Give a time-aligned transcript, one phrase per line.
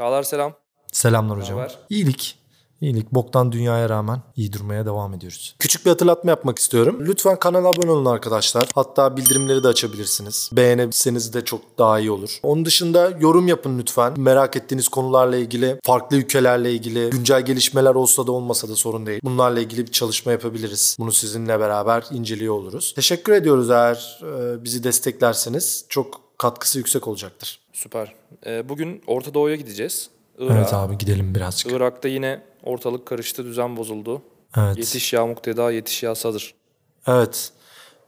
[0.00, 0.52] Çağlar selam.
[0.92, 1.58] Selamlar hocam.
[1.58, 1.78] haber?
[1.90, 2.38] İyilik.
[2.80, 3.12] İyilik.
[3.12, 5.56] Boktan dünyaya rağmen iyi durmaya devam ediyoruz.
[5.58, 6.96] Küçük bir hatırlatma yapmak istiyorum.
[7.00, 8.68] Lütfen kanala abone olun arkadaşlar.
[8.74, 10.50] Hatta bildirimleri de açabilirsiniz.
[10.52, 12.38] Beğenebilirseniz de çok daha iyi olur.
[12.42, 14.20] Onun dışında yorum yapın lütfen.
[14.20, 19.20] Merak ettiğiniz konularla ilgili, farklı ülkelerle ilgili, güncel gelişmeler olsa da olmasa da sorun değil.
[19.24, 20.96] Bunlarla ilgili bir çalışma yapabiliriz.
[21.00, 22.92] Bunu sizinle beraber inceliyor oluruz.
[22.96, 25.84] Teşekkür ediyoruz eğer e, bizi desteklerseniz.
[25.88, 27.59] Çok katkısı yüksek olacaktır.
[27.82, 28.14] Süper.
[28.46, 30.10] Ee, bugün Orta Doğu'ya gideceğiz.
[30.38, 30.54] Irak'a.
[30.54, 31.72] Evet abi gidelim birazcık.
[31.72, 34.22] Irak'ta yine ortalık karıştı, düzen bozuldu.
[34.56, 34.78] Evet.
[34.78, 36.54] Yetiş ya mukteda, yetiş ya sadır.
[37.06, 37.52] Evet.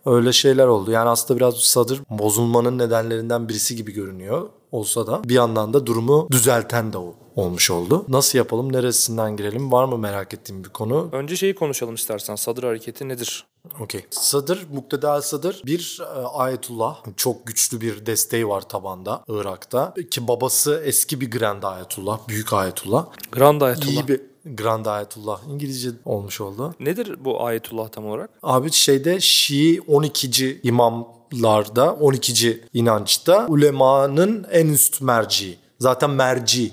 [0.07, 0.91] Öyle şeyler oldu.
[0.91, 6.29] Yani aslında biraz sadır bozulmanın nedenlerinden birisi gibi görünüyor olsa da bir yandan da durumu
[6.31, 8.05] düzelten de o olmuş oldu.
[8.09, 8.73] Nasıl yapalım?
[8.73, 9.73] Neresinden girelim?
[9.73, 11.09] Var mı merak ettiğim bir konu?
[11.13, 12.35] Önce şeyi konuşalım istersen.
[12.35, 13.47] Sadır hareketi nedir?
[13.81, 14.07] Okey.
[14.11, 17.05] Sadır, Mukteda Sadır bir e, ayetullah.
[17.17, 19.95] Çok güçlü bir desteği var tabanda Irak'ta.
[20.11, 23.07] Ki babası eski bir Grand Ayetullah, büyük ayetullah.
[23.33, 23.93] Grand Ayetullah.
[23.93, 25.41] İyi bir Grand Ayetullah.
[25.49, 26.75] İngilizce olmuş oldu.
[26.81, 28.31] Nedir bu Ayetullah tam olarak?
[28.43, 30.61] Abi şeyde Şii 12.
[30.63, 32.65] imamlarda 12.
[32.75, 35.59] inançta ulemanın en üst merci.
[35.79, 36.73] Zaten merci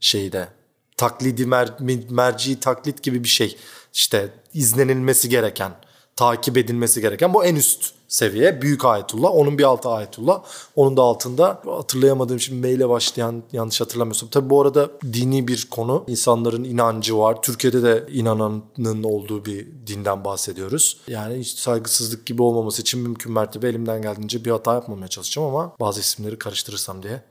[0.00, 0.48] şeyde.
[0.96, 1.68] Taklidi mer,
[2.10, 3.56] merci taklit gibi bir şey.
[3.92, 5.72] İşte izlenilmesi gereken,
[6.16, 8.62] takip edilmesi gereken bu en üst seviye.
[8.62, 9.30] Büyük ayetullah.
[9.34, 10.42] Onun bir altı ayetullah.
[10.76, 14.28] Onun da altında hatırlayamadığım şimdi meyle başlayan yanlış hatırlamıyorsam.
[14.28, 16.04] Tabi bu arada dini bir konu.
[16.06, 17.42] İnsanların inancı var.
[17.42, 21.00] Türkiye'de de inananın olduğu bir dinden bahsediyoruz.
[21.08, 25.72] Yani hiç saygısızlık gibi olmaması için mümkün mertebe elimden geldiğince bir hata yapmamaya çalışacağım ama
[25.80, 27.22] bazı isimleri karıştırırsam diye.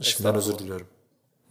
[0.00, 0.86] Şimdiden özür diliyorum.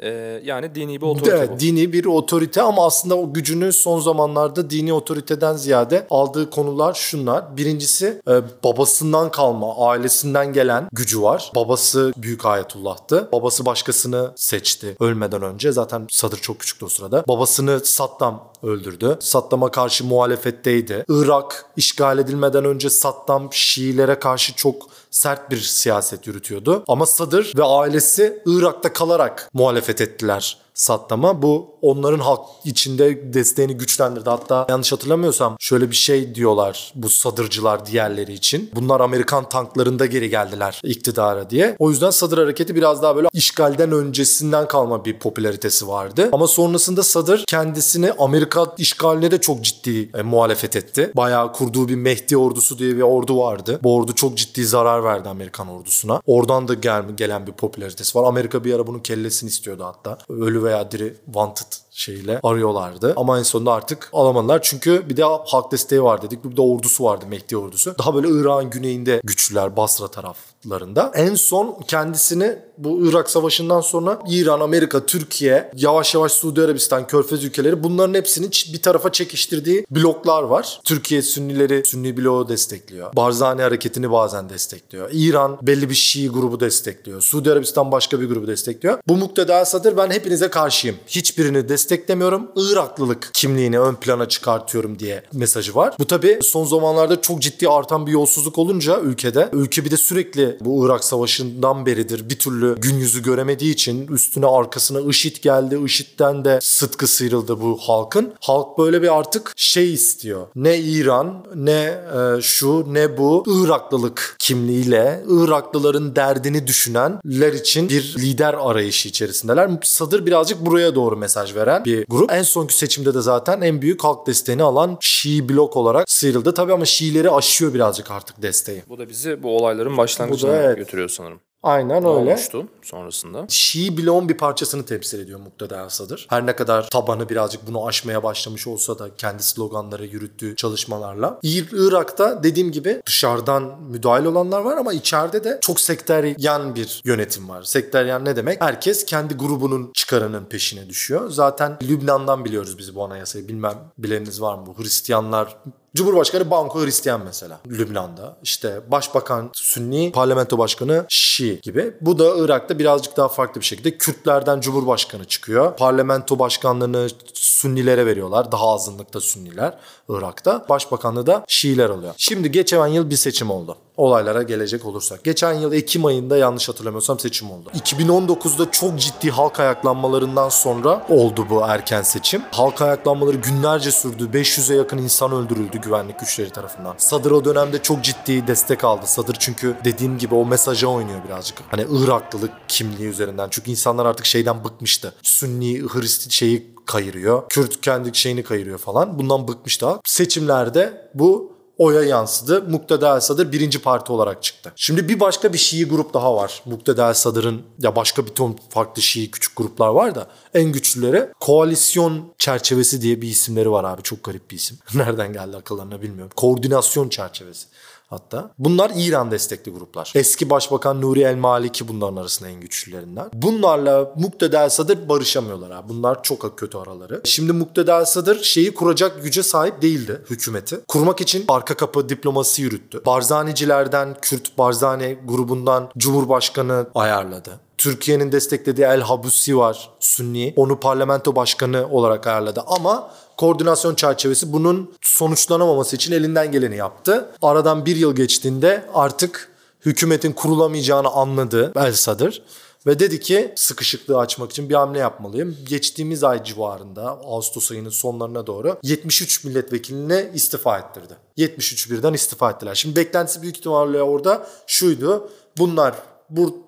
[0.04, 1.60] Ee, yani dini bir otorite Evet, bu.
[1.60, 7.58] dini bir otorite ama aslında o gücünü son zamanlarda dini otoriteden ziyade aldığı konular şunlar.
[7.58, 11.52] Birincisi e, babasından kalma, ailesinden gelen gücü var.
[11.56, 13.30] Babası Büyük Ayetullah'tı.
[13.32, 15.72] Babası başkasını seçti ölmeden önce.
[15.72, 17.24] Zaten Sadır çok küçüktü o sırada.
[17.28, 19.18] Babasını Saddam öldürdü.
[19.20, 21.06] Saddam'a karşı muhalefetteydi.
[21.10, 26.84] Irak işgal edilmeden önce Saddam Şiilere karşı çok sert bir siyaset yürütüyordu.
[26.88, 31.42] Ama Sadır ve ailesi Irak'ta kalarak muhalefet ettiler Saddam'a.
[31.42, 34.30] Bu onların halk içinde desteğini güçlendirdi.
[34.30, 38.72] Hatta yanlış hatırlamıyorsam şöyle bir şey diyorlar bu sadırcılar diğerleri için.
[38.76, 41.76] Bunlar Amerikan tanklarında geri geldiler iktidara diye.
[41.80, 46.30] O yüzden Sadır hareketi biraz daha böyle işgalden öncesinden kalma bir popülaritesi vardı.
[46.32, 51.12] Ama sonrasında Sadır kendisini Amerika işgaline de çok ciddi e, muhalefet etti.
[51.16, 53.80] Bayağı kurduğu bir Mehdi ordusu diye bir ordu vardı.
[53.84, 56.22] Bu ordu çok ciddi zarar verdi Amerikan ordusuna.
[56.26, 58.28] Oradan da gel, gelen bir popülaritesi var.
[58.28, 60.18] Amerika bir ara bunun kellesini istiyordu hatta.
[60.30, 63.14] Ölü veya diri wanted şeyle arıyorlardı.
[63.16, 64.62] Ama en sonunda artık alamadılar.
[64.62, 66.44] Çünkü bir de halk desteği var dedik.
[66.44, 67.96] Bir de ordusu vardı Mehdi ordusu.
[68.00, 71.12] Daha böyle Irak'ın güneyinde güçlüler Basra taraflarında.
[71.16, 77.44] En son kendisini bu Irak Savaşı'ndan sonra İran, Amerika, Türkiye, yavaş yavaş Suudi Arabistan, Körfez
[77.44, 80.82] ülkeleri bunların hepsini bir tarafa çekiştirdiği bloklar var.
[80.84, 83.16] Türkiye Sünnileri Sünni bloğu destekliyor.
[83.16, 85.10] Barzani hareketini bazen destekliyor.
[85.14, 87.22] İran belli bir Şii grubu destekliyor.
[87.22, 89.00] Suudi Arabistan başka bir grubu destekliyor.
[89.08, 90.96] Bu mukteda sadır ben hepinize karşıyım.
[91.08, 92.52] Hiçbirini desteklemiyorum.
[92.56, 95.96] Iraklılık kimliğini ön plana çıkartıyorum diye mesajı var.
[96.00, 100.58] Bu tabi son zamanlarda çok ciddi artan bir yolsuzluk olunca ülkede ülke bir de sürekli
[100.62, 105.80] bu Irak Savaşı'ndan beridir bir türlü gün yüzü göremediği için üstüne arkasına IŞİD geldi.
[105.86, 108.34] IŞİD'den de sıtkı sıyrıldı bu halkın.
[108.40, 110.48] Halk böyle bir artık şey istiyor.
[110.56, 112.02] Ne İran ne
[112.38, 119.70] e, şu ne bu Iraklılık kimliğiyle Iraklıların derdini düşünenler için bir lider arayışı içerisindeler.
[119.84, 122.32] Sadır birazcık buraya doğru mesaj veren bir grup.
[122.32, 126.54] En sonki seçimde de zaten en büyük halk desteğini alan Şii blok olarak sıyrıldı.
[126.54, 128.84] Tabii ama Şiileri aşıyor birazcık artık desteği.
[128.90, 130.78] Bu da bizi bu olayların başlangıcına da evet.
[130.78, 131.40] götürüyor sanırım.
[131.64, 132.08] Aynen Ne öyle.
[132.08, 133.46] olmuştu sonrasında?
[133.50, 136.28] Şii bloğun bir parçasını temsil ediyor Mukteda Sadır.
[136.30, 141.40] Her ne kadar tabanı birazcık bunu aşmaya başlamış olsa da kendi sloganları yürüttüğü çalışmalarla.
[141.44, 147.50] İr- Irak'ta dediğim gibi dışarıdan müdahil olanlar var ama içeride de çok sekteryen bir yönetim
[147.50, 147.64] var.
[147.64, 148.62] Sekteryen ne demek?
[148.62, 151.30] Herkes kendi grubunun çıkarının peşine düşüyor.
[151.30, 153.48] Zaten Lübnan'dan biliyoruz biz bu anayasayı.
[153.48, 154.74] Bilmem bileniniz var mı?
[154.78, 155.58] Hristiyanlar
[155.96, 158.38] Cumhurbaşkanı Banko Hristiyan mesela Lübnan'da.
[158.44, 161.94] İşte başbakan Sünni, parlamento başkanı Şii gibi.
[162.02, 165.76] Bu da Irak'ta birazcık daha farklı bir şekilde Kürtlerden Cumhurbaşkanı çıkıyor.
[165.76, 168.52] Parlamento başkanlığını Sünnilere veriyorlar.
[168.52, 169.78] Daha azınlıkta Sünniler
[170.10, 170.66] Irak'ta.
[170.70, 172.14] Başbakanlığı da Şiiler oluyor.
[172.18, 173.78] Şimdi geçen yıl bir seçim oldu.
[173.98, 175.24] Olaylara gelecek olursak.
[175.24, 177.70] Geçen yıl Ekim ayında yanlış hatırlamıyorsam seçim oldu.
[177.76, 182.42] 2019'da çok ciddi halk ayaklanmalarından sonra oldu bu erken seçim.
[182.52, 184.30] Halk ayaklanmaları günlerce sürdü.
[184.34, 186.96] 500'e yakın insan öldürüldü güvenlik güçleri tarafından.
[186.98, 189.06] Sadır o dönemde çok ciddi destek aldı.
[189.06, 191.58] Sadır çünkü dediğim gibi o mesaja oynuyor birazcık.
[191.72, 193.48] Hani Iraklılık kimliği üzerinden.
[193.52, 195.14] Çünkü insanlar artık şeyden bıkmıştı.
[195.24, 197.44] Sünni, Hristiyan şeyi kayırıyor.
[197.50, 199.20] Kürt kendi şeyini kayırıyor falan.
[199.20, 199.88] Bundan bıkmıştı.
[200.06, 202.62] Seçimlerde bu oya yansıdı.
[202.62, 204.72] Mukteda El Sadr birinci parti olarak çıktı.
[204.76, 206.62] Şimdi bir başka bir Şii grup daha var.
[206.66, 211.30] Mukteda El Sadr'ın ya başka bir ton farklı Şii küçük gruplar var da en güçlüleri
[211.40, 214.02] koalisyon çerçevesi diye bir isimleri var abi.
[214.02, 214.78] Çok garip bir isim.
[214.94, 216.32] Nereden geldi akıllarına bilmiyorum.
[216.36, 217.68] Koordinasyon çerçevesi
[218.14, 218.52] hatta.
[218.60, 220.12] Bunlar İran destekli gruplar.
[220.16, 223.30] Eski Başbakan Nuri El Maliki bunların arasında en güçlülerinden.
[223.34, 225.90] Bunlarla Mukteda El Sadr barışamıyorlar abi.
[225.90, 227.22] Bunlar çok kötü araları.
[227.24, 230.80] Şimdi Mukteda El Sadr şeyi kuracak güce sahip değildi hükümeti.
[230.88, 233.02] Kurmak için arka kapı diplomasisi yürüttü.
[233.06, 237.60] Barzanicilerden, Kürt Barzani grubundan Cumhurbaşkanı ayarladı.
[237.84, 240.54] Türkiye'nin desteklediği El Habusi var Sünni.
[240.56, 247.30] Onu parlamento başkanı olarak ayarladı ama koordinasyon çerçevesi bunun sonuçlanamaması için elinden geleni yaptı.
[247.42, 249.52] Aradan bir yıl geçtiğinde artık
[249.86, 252.42] hükümetin kurulamayacağını anladı El Sadr.
[252.88, 255.58] Ve dedi ki sıkışıklığı açmak için bir hamle yapmalıyım.
[255.70, 261.14] Geçtiğimiz ay civarında Ağustos ayının sonlarına doğru 73 milletvekilini istifa ettirdi.
[261.38, 262.76] 73 birden istifa ettiler.
[262.76, 265.30] Şimdi beklentisi büyük ihtimalle orada şuydu.
[265.58, 265.96] Bunlar
[266.30, 266.63] bu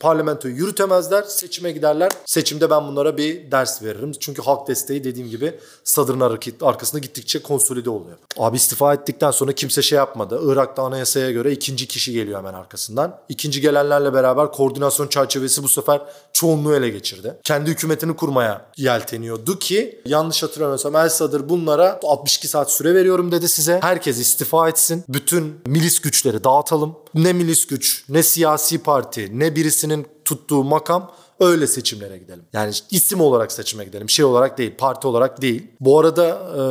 [0.00, 1.22] parlamentoyu yürütemezler.
[1.22, 2.10] Seçime giderler.
[2.26, 4.12] Seçimde ben bunlara bir ders veririm.
[4.20, 6.20] Çünkü halk desteği dediğim gibi Sadr'ın
[6.60, 8.16] arkasında gittikçe konsolide oluyor.
[8.38, 10.40] Abi istifa ettikten sonra kimse şey yapmadı.
[10.44, 13.20] Irak'ta anayasaya göre ikinci kişi geliyor hemen arkasından.
[13.28, 17.34] İkinci gelenlerle beraber koordinasyon çerçevesi bu sefer çoğunluğu ele geçirdi.
[17.44, 23.48] Kendi hükümetini kurmaya yelteniyordu ki yanlış hatırlamıyorsam El Sadr bunlara 62 saat süre veriyorum dedi
[23.48, 23.78] size.
[23.82, 25.04] Herkes istifa etsin.
[25.08, 26.96] Bütün milis güçleri dağıtalım.
[27.14, 32.44] Ne milis güç, ne siyasi parti, ne birisinin tuttuğu makam öyle seçimlere gidelim.
[32.52, 34.10] Yani isim olarak seçime gidelim.
[34.10, 35.66] Şey olarak değil, parti olarak değil.
[35.80, 36.26] Bu arada
[36.58, 36.62] e,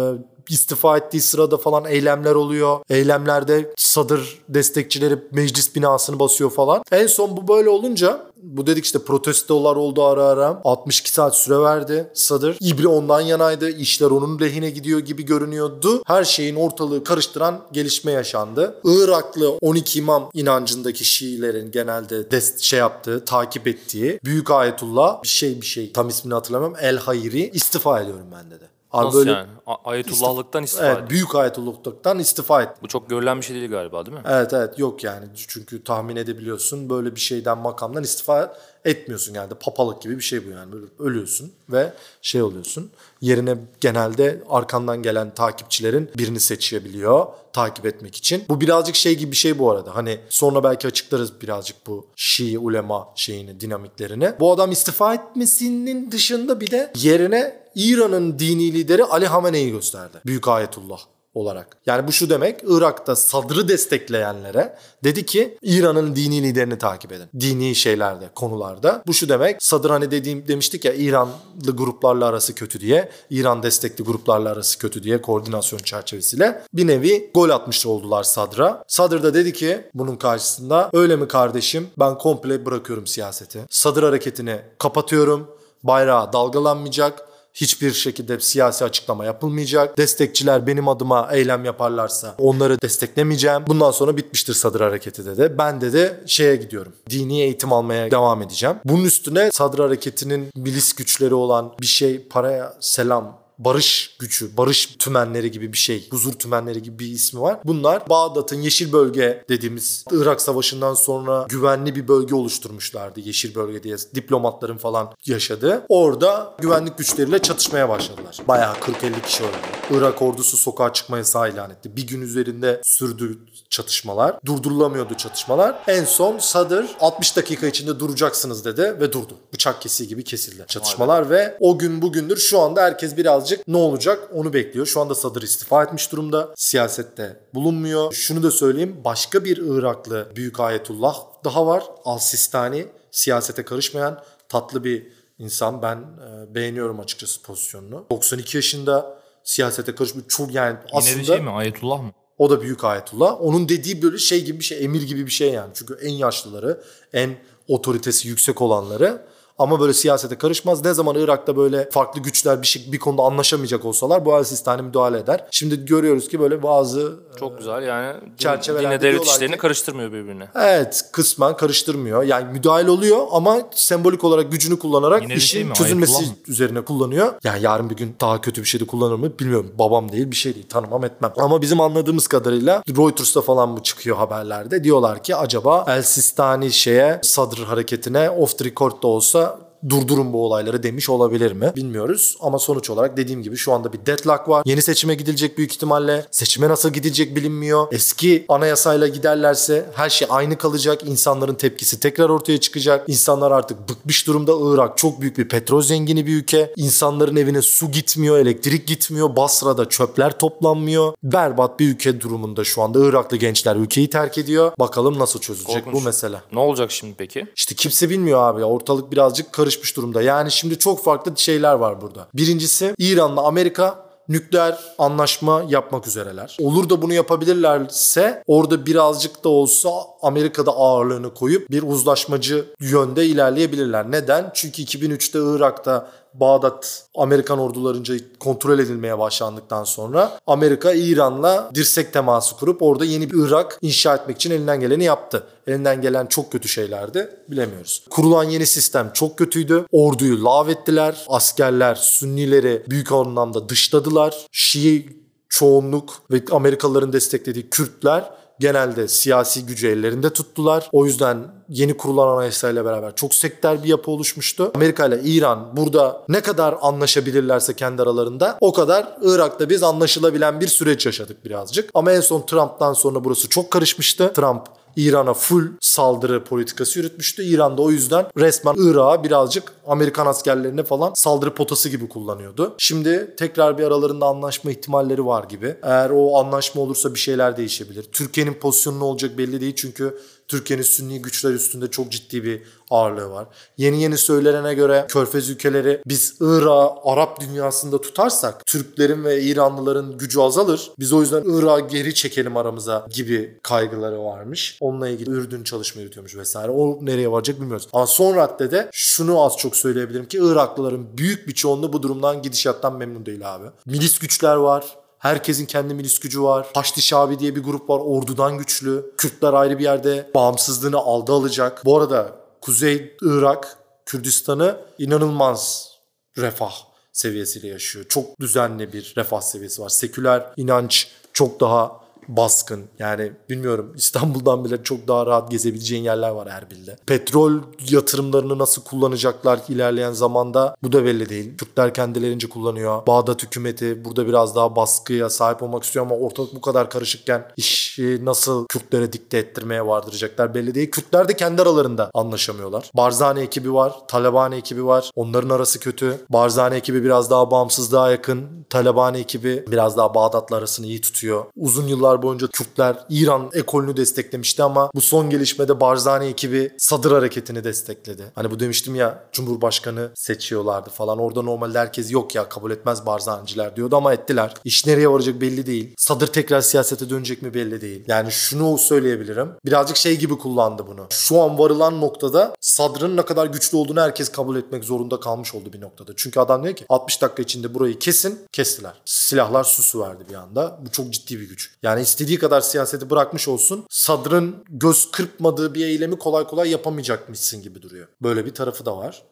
[0.54, 2.80] istifa ettiği sırada falan eylemler oluyor.
[2.90, 6.84] Eylemlerde sadır destekçileri meclis binasını basıyor falan.
[6.92, 10.62] En son bu böyle olunca bu dedik işte protestolar oldu ara ara.
[10.64, 12.58] 62 saat süre verdi Sadır.
[12.60, 13.70] İbri ondan yanaydı.
[13.70, 16.02] İşler onun lehine gidiyor gibi görünüyordu.
[16.06, 18.82] Her şeyin ortalığı karıştıran gelişme yaşandı.
[18.84, 25.62] Iraklı 12 imam inancındaki Şiilerin genelde dest şey yaptığı, takip ettiği Büyük Ayetullah bir şey
[25.62, 26.74] bir şey tam ismini hatırlamam.
[26.82, 28.77] El Hayri istifa ediyorum ben dedi.
[28.98, 29.48] Abi Nasıl böyle yani?
[29.86, 31.10] Ayetullahlıktan istifa Evet, etti.
[31.10, 32.80] büyük ayetullahlıktan istifa etti.
[32.84, 34.24] Bu çok görülen bir şey değil galiba değil mi?
[34.28, 35.26] Evet evet yok yani.
[35.48, 38.54] Çünkü tahmin edebiliyorsun böyle bir şeyden makamdan istifa
[38.86, 39.54] etmiyorsun yani.
[39.60, 40.76] Papalık gibi bir şey bu yani.
[41.00, 42.92] Ölüyorsun ve şey oluyorsun.
[43.22, 48.44] Yerine genelde arkandan gelen takipçilerin birini seçebiliyor takip etmek için.
[48.50, 49.96] Bu birazcık şey gibi bir şey bu arada.
[49.96, 54.32] Hani sonra belki açıklarız birazcık bu Şii ulema şeyini, dinamiklerini.
[54.40, 60.18] Bu adam istifa etmesinin dışında bir de yerine İran'ın dini lideri Ali Hamene'yi gösterdi.
[60.26, 61.00] Büyük Ayetullah
[61.38, 61.78] olarak.
[61.86, 67.30] Yani bu şu demek Irak'ta Sadr'ı destekleyenlere dedi ki İran'ın dini liderini takip edin.
[67.40, 69.04] Dini şeylerde, konularda.
[69.08, 73.12] Bu şu demek Sadr hani dediğim demiştik ya İranlı gruplarla arası kötü diye.
[73.30, 78.84] İran destekli gruplarla arası kötü diye koordinasyon çerçevesiyle bir nevi gol atmış oldular Sadr'a.
[78.88, 83.60] Sadr da dedi ki bunun karşısında öyle mi kardeşim ben komple bırakıyorum siyaseti.
[83.70, 85.58] Sadr hareketini kapatıyorum.
[85.84, 87.28] Bayrağı dalgalanmayacak
[87.62, 89.98] hiçbir şekilde siyasi açıklama yapılmayacak.
[89.98, 93.64] Destekçiler benim adıma eylem yaparlarsa onları desteklemeyeceğim.
[93.68, 95.56] Bundan sonra bitmiştir Sadır Hareketi dedi.
[95.58, 96.94] Ben de de şeye gidiyorum.
[97.10, 98.76] Dini eğitim almaya devam edeceğim.
[98.86, 105.52] Bunun üstüne Sadır Hareketi'nin milis güçleri olan bir şey paraya selam barış gücü, barış tümenleri
[105.52, 107.60] gibi bir şey, huzur tümenleri gibi bir ismi var.
[107.64, 113.20] Bunlar Bağdat'ın yeşil bölge dediğimiz Irak Savaşı'ndan sonra güvenli bir bölge oluşturmuşlardı.
[113.20, 115.86] Yeşil bölge diye diplomatların falan yaşadığı.
[115.90, 118.38] Orada güvenlik güçleriyle çatışmaya başladılar.
[118.48, 119.58] Bayağı 40-50 kişi öldü.
[119.92, 121.96] Irak ordusu sokağa çıkma yasağı ilan etti.
[121.96, 124.40] Bir gün üzerinde sürdü çatışmalar.
[124.46, 125.84] Durdurulamıyordu çatışmalar.
[125.88, 129.38] En son Sadır 60 dakika içinde duracaksınız dedi ve durdu.
[129.54, 133.78] Bıçak kesiği gibi kesildi çatışmalar ve o gün bugündür şu anda herkes biraz birazcık ne
[133.78, 134.86] olacak onu bekliyor.
[134.86, 136.54] Şu anda Sadır istifa etmiş durumda.
[136.56, 138.14] Siyasette bulunmuyor.
[138.14, 138.96] Şunu da söyleyeyim.
[139.06, 141.84] Başka bir Iraklı Büyük Ayetullah daha var.
[142.06, 145.08] Al-Sistani siyasete karışmayan tatlı bir
[145.40, 145.82] insan.
[145.82, 148.06] Ben e, beğeniyorum açıkçası pozisyonunu.
[148.10, 150.28] 92 yaşında siyasete karışmıyor.
[150.28, 151.20] Çok yani Yine aslında...
[151.20, 151.50] bir şey mi?
[151.50, 152.12] Ayetullah mı?
[152.38, 153.42] O da büyük ayetullah.
[153.42, 155.72] Onun dediği böyle şey gibi bir şey, emir gibi bir şey yani.
[155.74, 157.38] Çünkü en yaşlıları, en
[157.68, 159.22] otoritesi yüksek olanları
[159.58, 160.86] ama böyle siyasete karışmaz.
[160.86, 164.82] Ne zaman Irak'ta böyle farklı güçler bir şey bir konuda anlaşamayacak olsalar bu El Sistani
[164.82, 165.46] müdahale eder.
[165.52, 170.48] Şimdi görüyoruz ki böyle bazı Çok güzel yani Çerçevelerde devlet işlerini ki- karıştırmıyor birbirine.
[170.56, 172.24] Evet kısmen karıştırmıyor.
[172.24, 176.28] Yani müdahale oluyor ama sembolik olarak gücünü kullanarak Yine şey işin mi, çözülmesi mı?
[176.48, 177.34] üzerine kullanıyor.
[177.44, 179.72] Yani yarın bir gün daha kötü bir şey de kullanır mı bilmiyorum.
[179.80, 181.34] Babam değil bir şey değil tanımam etmem.
[181.38, 184.84] Ama bizim anladığımız kadarıyla Reuters'ta falan mı çıkıyor haberlerde.
[184.84, 189.47] Diyorlar ki acaba El Sistani şeye Sadr hareketine off the record da olsa
[189.90, 191.72] durdurun bu olayları demiş olabilir mi?
[191.76, 194.64] Bilmiyoruz ama sonuç olarak dediğim gibi şu anda bir deadlock var.
[194.66, 196.26] Yeni seçime gidilecek büyük ihtimalle.
[196.32, 197.88] Seçime nasıl gidilecek bilinmiyor.
[197.92, 201.04] Eski anayasayla giderlerse her şey aynı kalacak.
[201.08, 203.10] İnsanların tepkisi tekrar ortaya çıkacak.
[203.10, 204.52] İnsanlar artık bıkmış durumda.
[204.74, 206.74] Irak çok büyük bir petrol zengini bir ülke.
[206.76, 209.36] İnsanların evine su gitmiyor, elektrik gitmiyor.
[209.36, 211.14] Basra'da çöpler toplanmıyor.
[211.24, 213.06] Berbat bir ülke durumunda şu anda.
[213.06, 214.72] Iraklı gençler ülkeyi terk ediyor.
[214.80, 215.94] Bakalım nasıl çözülecek Korkunç.
[215.94, 216.38] bu mesele.
[216.54, 217.48] Ne olacak şimdi peki?
[217.56, 218.64] İşte kimse bilmiyor abi.
[218.64, 220.22] Ortalık birazcık karışmış durumda.
[220.22, 222.28] Yani şimdi çok farklı şeyler var burada.
[222.34, 226.58] Birincisi İran'la Amerika nükleer anlaşma yapmak üzereler.
[226.62, 229.90] Olur da bunu yapabilirlerse orada birazcık da olsa
[230.22, 234.12] Amerika'da ağırlığını koyup bir uzlaşmacı yönde ilerleyebilirler.
[234.12, 234.52] Neden?
[234.54, 242.82] Çünkü 2003'te Irak'ta Bağdat Amerikan ordularınca kontrol edilmeye başlandıktan sonra Amerika İran'la dirsek teması kurup
[242.82, 245.44] orada yeni bir Irak inşa etmek için elinden geleni yaptı.
[245.68, 248.06] Elinden gelen çok kötü şeylerdi bilemiyoruz.
[248.10, 249.86] Kurulan yeni sistem çok kötüydü.
[249.92, 251.26] Orduyu lağvettiler.
[251.28, 254.48] Askerler Sünnileri büyük anlamda dışladılar.
[254.52, 255.18] Şii
[255.50, 260.90] çoğunluk ve Amerikalıların desteklediği Kürtler genelde siyasi gücü ellerinde tuttular.
[260.92, 261.38] O yüzden
[261.70, 264.72] yeni kurulan anayasayla beraber çok sektör bir yapı oluşmuştu.
[264.76, 270.68] Amerika ile İran burada ne kadar anlaşabilirlerse kendi aralarında o kadar Irak'ta biz anlaşılabilen bir
[270.68, 271.90] süreç yaşadık birazcık.
[271.94, 274.34] Ama en son Trump'tan sonra burası çok karışmıştı.
[274.34, 274.62] Trump
[274.98, 277.44] İran'a full saldırı politikası yürütmüştü.
[277.44, 282.76] İran da o yüzden resmen Irak'a birazcık Amerikan askerlerine falan saldırı potası gibi kullanıyordu.
[282.78, 285.76] Şimdi tekrar bir aralarında anlaşma ihtimalleri var gibi.
[285.84, 288.04] Eğer o anlaşma olursa bir şeyler değişebilir.
[288.12, 293.30] Türkiye'nin pozisyonu ne olacak belli değil çünkü Türkiye'nin Sünni güçler üstünde çok ciddi bir ağırlığı
[293.30, 293.48] var.
[293.78, 300.40] Yeni yeni söylenene göre Körfez ülkeleri biz Irak'ı Arap dünyasında tutarsak Türklerin ve İranlıların gücü
[300.40, 300.92] azalır.
[301.00, 304.78] Biz o yüzden Irak'ı geri çekelim aramıza gibi kaygıları varmış.
[304.82, 306.72] Onunla ilgili Ürdün çalışma yürütüyormuş vesaire.
[306.72, 307.88] O nereye varacak bilmiyoruz.
[307.94, 312.98] Ama son raddede şunu az çok söyleyebilirim ki Iraklıların büyük bir çoğunluğu bu durumdan gidişattan
[312.98, 313.66] memnun değil abi.
[313.86, 314.98] Milis güçler var.
[315.20, 316.68] Herkesin kendi milis var.
[316.74, 318.00] Haçlı Şabi diye bir grup var.
[318.00, 319.14] Ordudan güçlü.
[319.18, 321.86] Kürtler ayrı bir yerde bağımsızlığını aldı alacak.
[321.86, 325.92] Bu arada Kuzey Irak, Kürdistan'ı inanılmaz
[326.38, 326.74] refah
[327.14, 328.06] seviyesiyle yaşıyor.
[328.10, 329.90] Çok düzenli bir refah seviyesi var.
[329.90, 332.84] Seküler inanç çok daha baskın.
[333.00, 336.96] Yani bilmiyorum İstanbul'dan bile çok daha rahat gezebileceğin yerler var Erbil'de.
[337.06, 337.54] Petrol
[337.90, 341.58] yatırımlarını nasıl kullanacaklar ilerleyen zamanda bu da belli değil.
[341.58, 343.08] Türkler kendilerince kullanıyor.
[343.08, 348.26] Bağdat hükümeti burada biraz daha baskıya sahip olmak istiyor ama ortalık bu kadar karışıkken işi
[348.26, 350.92] nasıl Kürtlere dikte ettirmeye vardıracaklar belli değil.
[350.92, 352.92] Kürtler de kendi aralarında anlaşamıyorlar.
[352.94, 355.12] Barzani ekibi var, Talabani ekibi var.
[355.16, 356.18] Onların arası kötü.
[356.30, 358.66] Barzani ekibi biraz daha bağımsızlığa yakın.
[358.70, 361.46] Talabani ekibi biraz daha Bağdat'la arasını iyi tutuyor.
[361.56, 367.64] Uzun yıllar boyunca Kürtler İran ekolünü desteklemişti ama bu son gelişmede Barzani ekibi Sadır hareketini
[367.64, 368.24] destekledi.
[368.36, 371.20] Hani bu demiştim ya Cumhurbaşkanı seçiyorlardı falan.
[371.20, 374.54] Orada normalde herkes yok ya kabul etmez Barzaniciler diyordu ama ettiler.
[374.64, 375.94] İş nereye varacak belli değil.
[375.98, 378.04] Sadır tekrar siyasete dönecek mi belli değil.
[378.08, 379.50] Yani şunu söyleyebilirim.
[379.66, 381.08] Birazcık şey gibi kullandı bunu.
[381.10, 385.74] Şu an varılan noktada Sadr'ın ne kadar güçlü olduğunu herkes kabul etmek zorunda kalmış oldu
[385.74, 386.12] bir noktada.
[386.16, 389.02] Çünkü adam diyor ki 60 dakika içinde burayı kesin kestiler.
[389.06, 390.80] Silahlar susu verdi bir anda.
[390.86, 391.72] Bu çok ciddi bir güç.
[391.84, 393.86] Yani istediği kadar siyaseti bırakmış olsun.
[393.90, 398.08] Sadr'ın göz kırpmadığı bir eylemi kolay kolay yapamayacakmışsın gibi duruyor.
[398.22, 399.24] Böyle bir tarafı da var.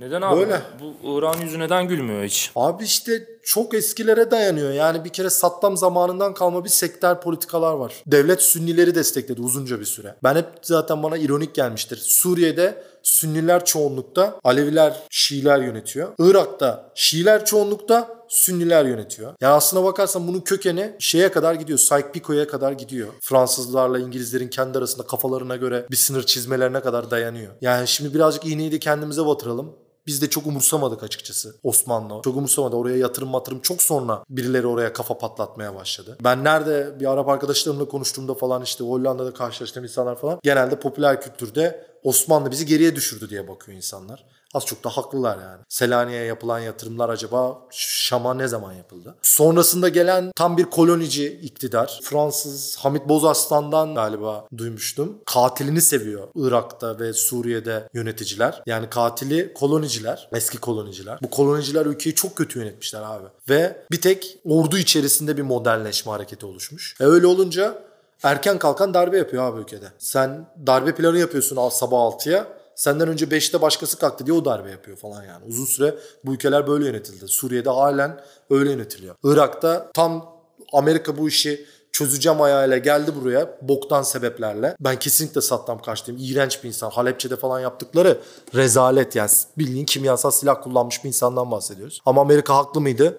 [0.00, 0.40] Neden abi?
[0.40, 0.62] Böyle.
[0.80, 2.50] Bu İran yüzü neden gülmüyor hiç?
[2.56, 4.72] Abi işte çok eskilere dayanıyor.
[4.72, 7.94] Yani bir kere Saddam zamanından kalma bir sektör politikalar var.
[8.06, 10.14] Devlet Sünnileri destekledi uzunca bir süre.
[10.22, 11.96] Ben hep zaten bana ironik gelmiştir.
[11.96, 16.08] Suriye'de Sünniler çoğunlukta, Aleviler, Şiiler yönetiyor.
[16.18, 19.34] Irak'ta Şiiler çoğunlukta, Sünniler yönetiyor.
[19.40, 21.78] Yani aslına bakarsan bunun kökeni şeye kadar gidiyor.
[21.78, 23.08] Sykes-Picot'a kadar gidiyor.
[23.20, 27.52] Fransızlarla İngilizlerin kendi arasında kafalarına göre bir sınır çizmelerine kadar dayanıyor.
[27.60, 29.76] Yani şimdi birazcık iğneyi de kendimize batıralım.
[30.06, 32.22] Biz de çok umursamadık açıkçası Osmanlı.
[32.24, 32.76] Çok umursamadı.
[32.76, 36.18] Oraya yatırım matırım çok sonra birileri oraya kafa patlatmaya başladı.
[36.24, 41.88] Ben nerede bir Arap arkadaşlarımla konuştuğumda falan işte Hollanda'da karşılaştığım insanlar falan genelde popüler kültürde
[42.08, 44.24] Osmanlı bizi geriye düşürdü diye bakıyor insanlar.
[44.54, 45.62] Az çok da haklılar yani.
[45.68, 49.14] Selanik'e yapılan yatırımlar acaba Şam'a ne zaman yapıldı?
[49.22, 52.00] Sonrasında gelen tam bir kolonici iktidar.
[52.02, 55.18] Fransız Hamit Bozarslan'dan galiba duymuştum.
[55.26, 58.62] Katilini seviyor Irak'ta ve Suriye'de yöneticiler.
[58.66, 61.18] Yani katili koloniciler, eski koloniciler.
[61.22, 63.26] Bu koloniciler ülkeyi çok kötü yönetmişler abi.
[63.48, 66.96] Ve bir tek ordu içerisinde bir modernleşme hareketi oluşmuş.
[67.00, 67.87] E öyle olunca
[68.22, 69.86] erken kalkan darbe yapıyor abi ülkede.
[69.98, 72.46] Sen darbe planı yapıyorsun sabah 6'ya.
[72.74, 75.44] Senden önce 5'te başkası kalktı diye o darbe yapıyor falan yani.
[75.48, 75.94] Uzun süre
[76.24, 77.28] bu ülkeler böyle yönetildi.
[77.28, 78.20] Suriye'de halen
[78.50, 79.14] öyle yönetiliyor.
[79.24, 80.38] Irak'ta tam
[80.72, 84.76] Amerika bu işi çözeceğim ayağıyla geldi buraya boktan sebeplerle.
[84.80, 86.20] Ben kesinlikle Saddam karşıyım.
[86.24, 86.90] İğrenç bir insan.
[86.90, 88.18] Halepçe'de falan yaptıkları
[88.54, 89.30] rezalet yani.
[89.58, 92.00] Bildiğin kimyasal silah kullanmış bir insandan bahsediyoruz.
[92.06, 93.18] Ama Amerika haklı mıydı?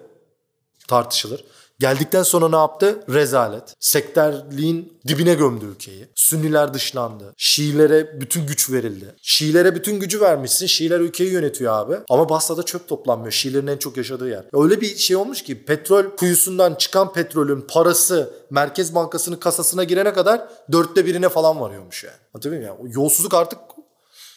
[0.88, 1.44] Tartışılır.
[1.80, 3.04] Geldikten sonra ne yaptı?
[3.08, 3.74] Rezalet.
[3.80, 6.08] Sektörliğin dibine gömdü ülkeyi.
[6.14, 7.34] Sünniler dışlandı.
[7.36, 9.14] Şiilere bütün güç verildi.
[9.22, 10.66] Şiilere bütün gücü vermişsin.
[10.66, 11.96] Şiiler ülkeyi yönetiyor abi.
[12.08, 13.32] Ama Basra'da çöp toplanmıyor.
[13.32, 14.44] Şiilerin en çok yaşadığı yer.
[14.52, 20.48] Öyle bir şey olmuş ki petrol kuyusundan çıkan petrolün parası Merkez Bankası'nın kasasına girene kadar
[20.72, 22.44] dörtte birine falan varıyormuş yani.
[22.44, 22.62] Muyum?
[22.62, 22.94] Yani?
[22.94, 23.58] Yolsuzluk artık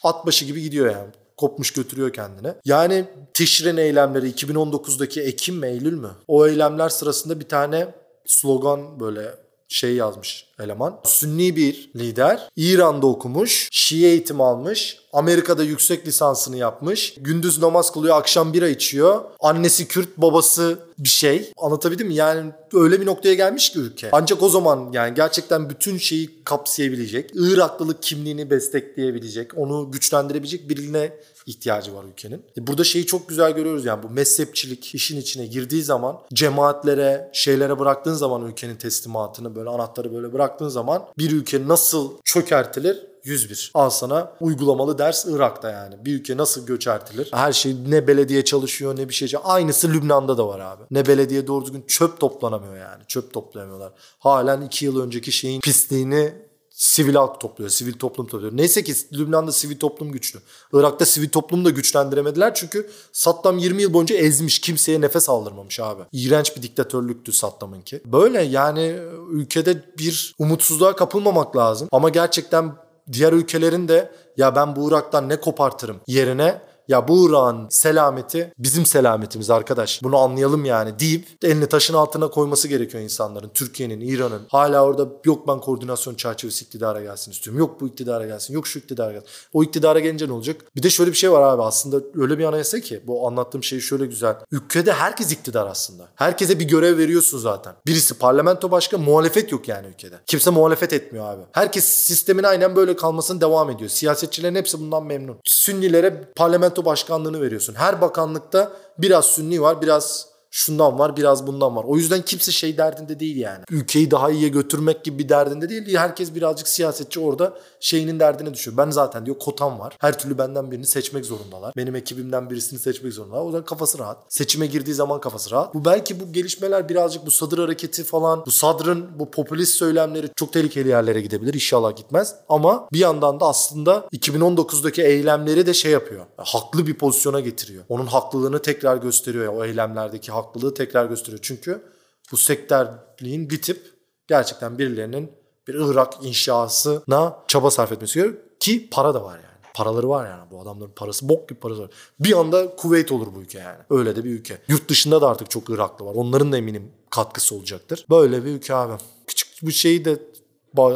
[0.04, 2.56] at başı gibi gidiyor yani kopmuş götürüyor kendine.
[2.66, 6.10] Yani Tişrin eylemleri 2019'daki Ekim mi Eylül mü?
[6.28, 7.88] O eylemler sırasında bir tane
[8.26, 9.43] slogan böyle
[9.74, 11.00] şey yazmış eleman.
[11.04, 12.50] Sünni bir lider.
[12.56, 13.68] İran'da okumuş.
[13.72, 14.98] Şii eğitim almış.
[15.14, 17.16] Amerika'da yüksek lisansını yapmış.
[17.18, 19.22] Gündüz namaz kılıyor, akşam bira içiyor.
[19.40, 21.52] Annesi Kürt, babası bir şey.
[21.58, 22.16] Anlatabildim mi?
[22.16, 24.10] Yani öyle bir noktaya gelmiş ki ülke.
[24.12, 31.14] Ancak o zaman yani gerçekten bütün şeyi kapsayabilecek, Iraklılık kimliğini destekleyebilecek, onu güçlendirebilecek birine
[31.46, 32.46] ihtiyacı var ülkenin.
[32.58, 37.80] E, burada şeyi çok güzel görüyoruz yani bu mezhepçilik işin içine girdiği zaman cemaatlere, şeylere
[37.80, 43.72] bıraktığın zaman ülkenin teslimatını böyle anahtarı böyle bıraktığın zaman bir ülke nasıl çökertilir 101.
[43.74, 46.06] Al sana uygulamalı ders Irak'ta yani.
[46.06, 47.30] Bir ülke nasıl göçertilir?
[47.34, 49.34] Her şey ne belediye çalışıyor ne bir şey.
[49.44, 50.84] Aynısı Lübnan'da da var abi.
[50.92, 53.04] Ne belediye doğru düzgün çöp toplanamıyor yani.
[53.08, 53.92] Çöp toplayamıyorlar.
[54.20, 56.34] Halen iki yıl önceki şeyin pisliğini
[56.74, 58.58] sivil halk topluyor, sivil toplum topluyor.
[58.58, 60.40] Neyse ki Lübnan'da sivil toplum güçlü.
[60.74, 66.02] Irak'ta sivil toplumu da güçlendiremediler çünkü Saddam 20 yıl boyunca ezmiş, kimseye nefes aldırmamış abi.
[66.12, 68.02] İğrenç bir diktatörlüktü Saddam'ınki.
[68.06, 69.00] Böyle yani
[69.32, 71.88] ülkede bir umutsuzluğa kapılmamak lazım.
[71.92, 72.76] Ama gerçekten
[73.12, 78.86] diğer ülkelerin de ya ben bu Irak'tan ne kopartırım yerine ya bu Irak'ın selameti bizim
[78.86, 80.04] selametimiz arkadaş.
[80.04, 83.52] Bunu anlayalım yani deyip elini taşın altına koyması gerekiyor insanların.
[83.54, 84.42] Türkiye'nin, İran'ın.
[84.50, 87.60] Hala orada yok ben koordinasyon çerçevesi iktidara gelsin istiyorum.
[87.60, 88.54] Yok bu iktidara gelsin.
[88.54, 89.28] Yok şu iktidara gelsin.
[89.54, 90.62] O iktidara gelince ne olacak?
[90.76, 93.80] Bir de şöyle bir şey var abi aslında öyle bir anayasa ki bu anlattığım şey
[93.80, 94.36] şöyle güzel.
[94.52, 96.08] Ülkede herkes iktidar aslında.
[96.16, 97.76] Herkese bir görev veriyorsun zaten.
[97.86, 100.16] Birisi parlamento başkanı muhalefet yok yani ülkede.
[100.26, 101.42] Kimse muhalefet etmiyor abi.
[101.52, 103.90] Herkes sistemin aynen böyle kalmasını devam ediyor.
[103.90, 105.38] Siyasetçilerin hepsi bundan memnun.
[105.44, 107.76] Sünnilere parlamento parlamento başkanlığını veriyorsun.
[107.76, 111.84] Her bakanlıkta biraz Sünni var, biraz şundan var biraz bundan var.
[111.88, 113.64] O yüzden kimse şey derdinde değil yani.
[113.70, 115.98] Ülkeyi daha iyiye götürmek gibi bir derdinde değil.
[115.98, 118.78] Herkes birazcık siyasetçi orada şeyinin derdine düşüyor.
[118.78, 119.98] Ben zaten diyor kotam var.
[120.00, 121.74] Her türlü benden birini seçmek zorundalar.
[121.78, 123.42] Benim ekibimden birisini seçmek zorundalar.
[123.42, 124.18] O yüzden kafası rahat.
[124.30, 125.74] Seçime girdiği zaman kafası rahat.
[125.74, 130.54] Bu belki bu gelişmeler birazcık bu sadır hareketi falan bu sadrın bu popülist söylemleri çok
[130.54, 131.54] tehlikeli yerlere gidebilir.
[131.54, 132.36] İnşallah gitmez.
[132.50, 136.26] Ama bir yandan da aslında 2019'daki eylemleri de şey yapıyor.
[136.38, 137.84] Haklı bir pozisyona getiriyor.
[137.90, 139.46] Onun haklılığını tekrar gösteriyor.
[139.46, 141.40] Yani o eylemlerdeki hak haklılığı tekrar gösteriyor.
[141.42, 141.84] Çünkü
[142.32, 143.94] bu sektörliğin bitip
[144.28, 145.32] gerçekten birilerinin
[145.68, 148.44] bir Irak inşasına çaba sarf etmesi gerekiyor.
[148.60, 149.74] Ki para da var yani.
[149.74, 151.90] Paraları var yani bu adamların parası bok gibi parası var.
[152.20, 153.78] Bir anda Kuveyt olur bu ülke yani.
[153.90, 154.58] Öyle de bir ülke.
[154.68, 156.16] Yurt dışında da artık çok Iraklı var.
[156.16, 158.06] Onların da eminim katkısı olacaktır.
[158.10, 158.94] Böyle bir ülke abi.
[159.28, 160.20] Küçük bu şeyi de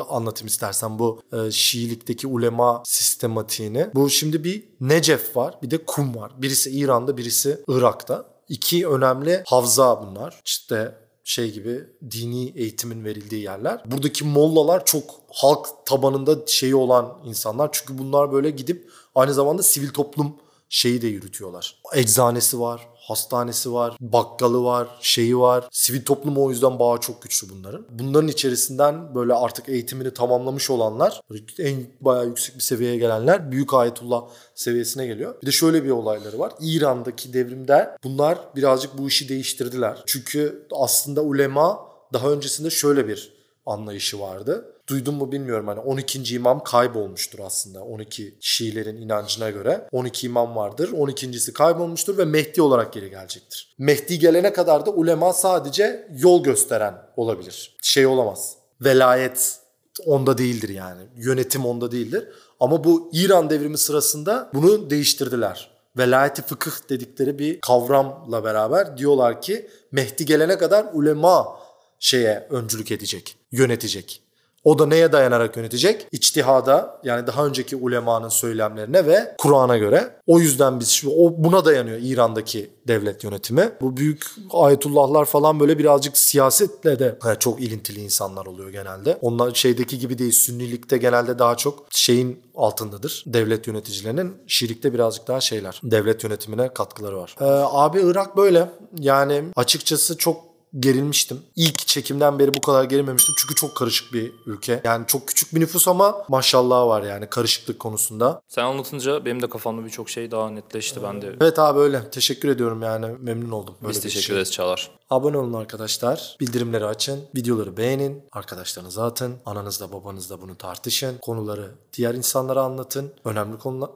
[0.10, 3.88] anlatayım istersen bu e, Şiilikteki ulema sistematiğini.
[3.96, 6.32] Bu şimdi bir Necef var bir de Kum var.
[6.38, 10.42] Birisi İran'da birisi Irak'ta iki önemli havza bunlar.
[10.46, 13.82] İşte şey gibi dini eğitimin verildiği yerler.
[13.86, 17.70] Buradaki mollalar çok halk tabanında şeyi olan insanlar.
[17.72, 20.36] Çünkü bunlar böyle gidip aynı zamanda sivil toplum
[20.70, 21.82] şeyi de yürütüyorlar.
[21.96, 25.68] Eczanesi var, hastanesi var, bakkalı var, şeyi var.
[25.72, 27.86] Sivil toplum o yüzden bağı çok güçlü bunların.
[27.90, 31.22] Bunların içerisinden böyle artık eğitimini tamamlamış olanlar,
[31.60, 34.24] en bayağı yüksek bir seviyeye gelenler büyük ayetullah
[34.56, 35.42] seviyesine geliyor.
[35.42, 36.54] Bir de şöyle bir olayları var.
[36.62, 40.04] İran'daki devrimde bunlar birazcık bu işi değiştirdiler.
[40.06, 41.80] Çünkü aslında ulema
[42.14, 46.36] daha öncesinde şöyle bir anlayışı vardı duydum mu bilmiyorum hani 12.
[46.36, 49.88] imam kaybolmuştur aslında 12 Şiilerin inancına göre.
[49.92, 50.90] 12 imam vardır.
[50.90, 53.76] 12.si kaybolmuştur ve Mehdi olarak geri gelecektir.
[53.78, 57.78] Mehdi gelene kadar da ulema sadece yol gösteren olabilir.
[57.82, 58.56] Şey olamaz.
[58.82, 59.60] Velayet
[60.06, 61.02] onda değildir yani.
[61.16, 62.28] Yönetim onda değildir.
[62.60, 65.72] Ama bu İran devrimi sırasında bunu değiştirdiler.
[65.98, 71.60] Velayeti fıkıh dedikleri bir kavramla beraber diyorlar ki Mehdi gelene kadar ulema
[72.00, 74.27] şeye öncülük edecek, yönetecek.
[74.68, 76.08] O da neye dayanarak yönetecek?
[76.12, 80.16] İçtihada yani daha önceki ulemanın söylemlerine ve Kur'an'a göre.
[80.28, 83.72] O yüzden biz şu o buna dayanıyor İran'daki devlet yönetimi.
[83.82, 89.18] Bu büyük ayetullahlar falan böyle birazcık siyasetle de he, çok ilintili insanlar oluyor genelde.
[89.22, 90.32] Onlar şeydeki gibi değil.
[90.32, 93.24] Sünnilikte genelde daha çok şeyin altındadır.
[93.28, 95.82] Devlet yöneticilerinin şirikte birazcık daha şeyler.
[95.84, 97.36] Devlet yönetimine katkıları var.
[97.42, 98.70] Ee, abi Irak böyle.
[99.00, 100.47] Yani açıkçası çok
[100.80, 101.40] gerilmiştim.
[101.56, 103.36] İlk çekimden beri bu kadar gerilmemiştim.
[103.38, 104.82] Çünkü çok karışık bir ülke.
[104.84, 108.42] Yani çok küçük bir nüfus ama maşallah var yani karışıklık konusunda.
[108.48, 111.04] Sen anlatınca benim de kafamda birçok şey daha netleşti.
[111.04, 112.10] Ben de Evet abi öyle.
[112.10, 113.06] Teşekkür ediyorum yani.
[113.20, 113.76] Memnun oldum.
[113.82, 114.36] Böyle biz teşekkür şey.
[114.36, 114.92] ederiz Çağlar.
[115.10, 116.38] Abone olun arkadaşlar.
[116.40, 117.24] Bildirimleri açın.
[117.36, 118.24] Videoları beğenin.
[118.32, 119.36] Arkadaşlarınıza atın.
[119.46, 121.18] Ananızla babanızla bunu tartışın.
[121.18, 123.14] Konuları diğer insanlara anlatın.
[123.26, 123.90] Önemli konular